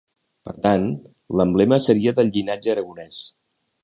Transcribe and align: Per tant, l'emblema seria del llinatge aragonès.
Per 0.47 0.53
tant, 0.61 0.85
l'emblema 1.41 1.79
seria 1.87 2.15
del 2.21 2.31
llinatge 2.39 2.73
aragonès. 2.75 3.21